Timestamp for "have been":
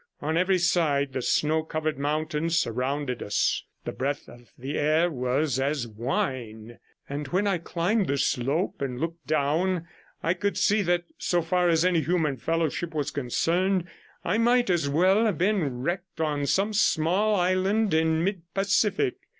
15.27-15.83